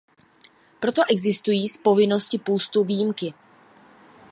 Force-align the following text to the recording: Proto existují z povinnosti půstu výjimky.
Proto 0.79 1.01
existují 1.11 1.69
z 1.69 1.77
povinnosti 1.77 2.37
půstu 2.39 2.83
výjimky. 2.83 3.33